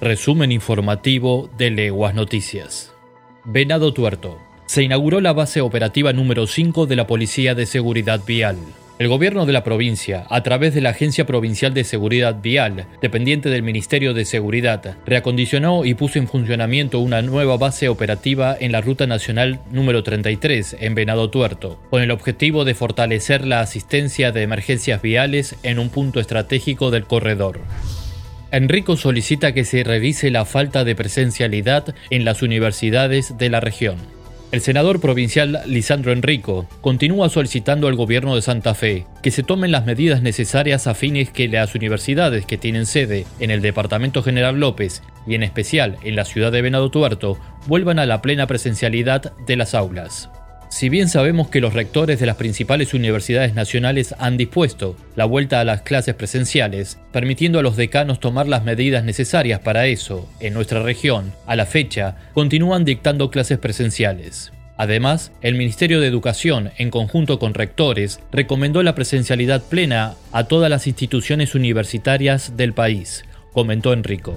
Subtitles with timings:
[0.00, 2.94] Resumen informativo de Leguas Noticias.
[3.44, 4.38] Venado Tuerto.
[4.66, 8.58] Se inauguró la base operativa número 5 de la Policía de Seguridad Vial.
[9.00, 13.48] El gobierno de la provincia, a través de la Agencia Provincial de Seguridad Vial, dependiente
[13.48, 18.80] del Ministerio de Seguridad, reacondicionó y puso en funcionamiento una nueva base operativa en la
[18.80, 24.42] Ruta Nacional número 33 en Venado Tuerto, con el objetivo de fortalecer la asistencia de
[24.42, 27.58] emergencias viales en un punto estratégico del corredor.
[28.50, 33.96] Enrico solicita que se revise la falta de presencialidad en las universidades de la región.
[34.50, 39.70] El senador provincial Lisandro Enrico continúa solicitando al gobierno de Santa Fe que se tomen
[39.70, 44.58] las medidas necesarias a fines que las universidades que tienen sede en el Departamento General
[44.58, 49.36] López y en especial en la ciudad de Venado Tuerto vuelvan a la plena presencialidad
[49.46, 50.30] de las aulas.
[50.70, 55.60] Si bien sabemos que los rectores de las principales universidades nacionales han dispuesto la vuelta
[55.60, 60.52] a las clases presenciales, permitiendo a los decanos tomar las medidas necesarias para eso, en
[60.52, 64.52] nuestra región, a la fecha, continúan dictando clases presenciales.
[64.76, 70.70] Además, el Ministerio de Educación, en conjunto con rectores, recomendó la presencialidad plena a todas
[70.70, 74.36] las instituciones universitarias del país, comentó Enrico.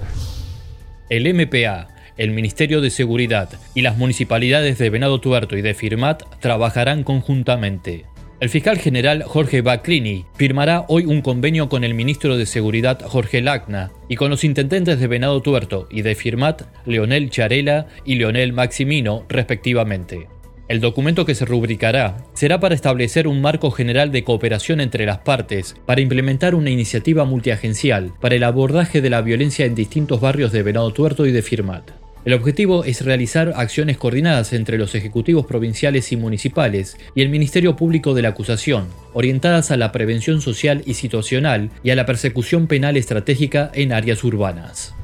[1.10, 6.22] El MPA, el Ministerio de Seguridad y las municipalidades de Venado Tuerto y de Firmat
[6.40, 8.06] trabajarán conjuntamente.
[8.42, 13.40] El fiscal general Jorge Baclini firmará hoy un convenio con el ministro de Seguridad Jorge
[13.40, 18.52] Lacna y con los intendentes de Venado Tuerto y de Firmat, Leonel Charela y Leonel
[18.52, 20.26] Maximino, respectivamente.
[20.66, 25.18] El documento que se rubricará será para establecer un marco general de cooperación entre las
[25.18, 30.50] partes, para implementar una iniciativa multiagencial para el abordaje de la violencia en distintos barrios
[30.50, 32.01] de Venado Tuerto y de Firmat.
[32.24, 37.74] El objetivo es realizar acciones coordinadas entre los ejecutivos provinciales y municipales y el Ministerio
[37.74, 42.68] Público de la Acusación, orientadas a la prevención social y situacional y a la persecución
[42.68, 44.94] penal estratégica en áreas urbanas.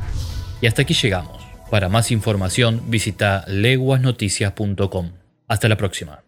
[0.60, 1.42] Y hasta aquí llegamos.
[1.70, 5.10] Para más información visita leguasnoticias.com.
[5.48, 6.27] Hasta la próxima.